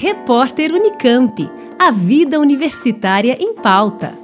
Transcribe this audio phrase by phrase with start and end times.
[0.00, 1.50] Repórter Unicamp.
[1.76, 4.16] A vida universitária em pauta.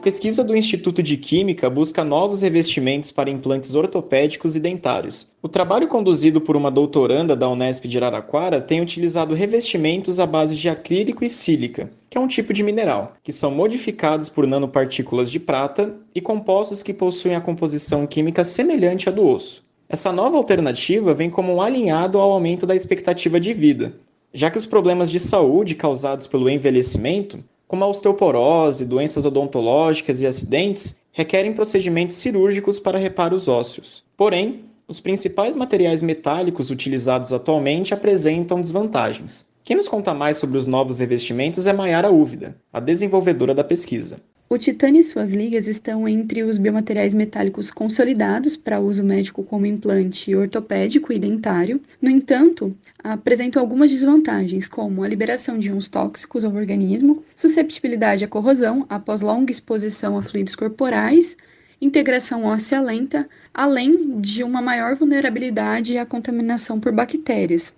[0.00, 5.28] Pesquisa do Instituto de Química busca novos revestimentos para implantes ortopédicos e dentários.
[5.42, 10.54] O trabalho conduzido por uma doutoranda da Unesp de Araraquara tem utilizado revestimentos à base
[10.54, 15.28] de acrílico e sílica, que é um tipo de mineral, que são modificados por nanopartículas
[15.28, 19.61] de prata e compostos que possuem a composição química semelhante à do osso.
[19.92, 23.92] Essa nova alternativa vem como um alinhado ao aumento da expectativa de vida,
[24.32, 30.26] já que os problemas de saúde causados pelo envelhecimento como a osteoporose, doenças odontológicas e
[30.26, 34.02] acidentes, requerem procedimentos cirúrgicos para reparos ósseos.
[34.16, 39.46] Porém, os principais materiais metálicos utilizados atualmente apresentam desvantagens.
[39.62, 44.16] Quem nos conta mais sobre os novos revestimentos é Mayara Úvida, a desenvolvedora da pesquisa.
[44.52, 49.64] O titânio e suas ligas estão entre os biomateriais metálicos consolidados para uso médico como
[49.64, 51.80] implante ortopédico e dentário.
[52.02, 58.28] No entanto, apresentam algumas desvantagens, como a liberação de íons tóxicos ao organismo, susceptibilidade à
[58.28, 61.34] corrosão após longa exposição a fluidos corporais,
[61.80, 67.72] integração óssea lenta, além de uma maior vulnerabilidade à contaminação por bactérias.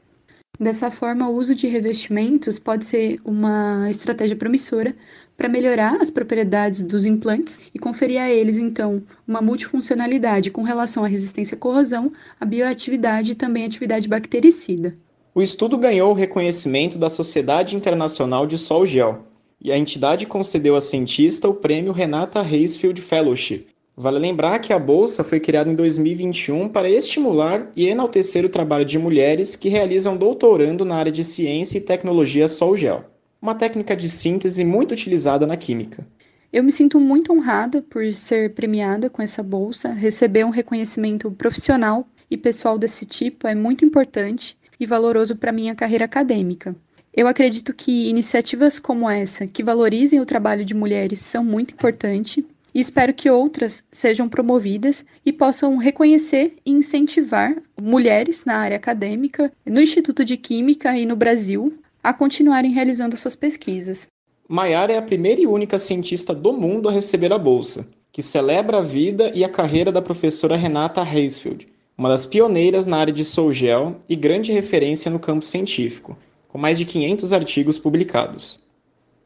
[0.58, 4.94] Dessa forma, o uso de revestimentos pode ser uma estratégia promissora
[5.36, 11.04] para melhorar as propriedades dos implantes e conferir a eles, então, uma multifuncionalidade com relação
[11.04, 14.96] à resistência à corrosão, à bioatividade e também à atividade bactericida.
[15.34, 19.26] O estudo ganhou o reconhecimento da Sociedade Internacional de Sol Gel
[19.60, 24.78] e a entidade concedeu à cientista o prêmio Renata Reisfield Fellowship, Vale lembrar que a
[24.78, 30.16] bolsa foi criada em 2021 para estimular e enaltecer o trabalho de mulheres que realizam
[30.16, 33.04] doutorando na área de ciência e tecnologia Sol-Gel,
[33.40, 36.04] uma técnica de síntese muito utilizada na química.
[36.52, 39.92] Eu me sinto muito honrada por ser premiada com essa bolsa.
[39.92, 45.74] Receber um reconhecimento profissional e pessoal desse tipo é muito importante e valoroso para minha
[45.74, 46.74] carreira acadêmica.
[47.12, 52.42] Eu acredito que iniciativas como essa, que valorizem o trabalho de mulheres, são muito importantes
[52.74, 59.52] e espero que outras sejam promovidas e possam reconhecer e incentivar mulheres na área acadêmica,
[59.64, 64.08] no Instituto de Química e no Brasil a continuarem realizando suas pesquisas.
[64.46, 68.78] Maiara é a primeira e única cientista do mundo a receber a bolsa, que celebra
[68.78, 73.24] a vida e a carreira da professora Renata Reisfield, uma das pioneiras na área de
[73.24, 76.18] Soulgel e grande referência no campo científico,
[76.48, 78.62] com mais de 500 artigos publicados.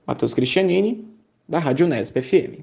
[0.07, 1.05] Matheus Cristianini,
[1.49, 2.63] da Rádio Nesp FM.